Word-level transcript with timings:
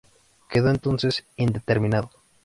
Quedó 0.49 0.71
entonces 0.71 1.25
indeterminado. 1.35 2.09